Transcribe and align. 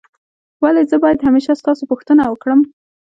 ولي 0.63 0.83
زه 0.91 0.95
باید 1.03 1.23
همېشه 1.27 1.53
ستاسو 1.61 1.83
پوښتنه 1.91 2.23
وکړم؟ 2.27 2.59